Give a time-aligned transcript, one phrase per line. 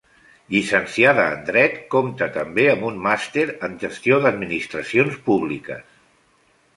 [0.53, 5.85] Llicenciada en Dret, compte també amb un Màster en Gestió d'Administracions Públiques.